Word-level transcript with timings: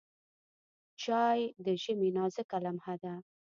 چای 1.03 1.39
د 1.65 1.67
ژمي 1.81 2.09
نازکه 2.17 2.57
لمحه 2.63 2.95
ده. 3.03 3.13